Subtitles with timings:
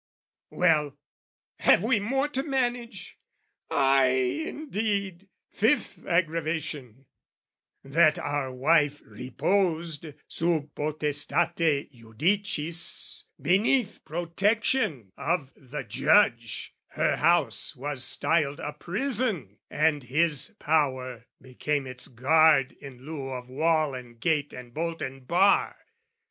[0.49, 0.97] Well,
[1.59, 3.19] have we more to manage?
[3.69, 5.29] Ay, indeed!
[5.51, 7.05] Fifth aggravation,
[7.83, 18.03] that our wife reposed Sub potestate judicis, beneath Protection of the judge, her house was
[18.03, 24.51] styled A prison, and his power became its guard In lieu of wall and gate
[24.51, 25.75] and bolt and bar.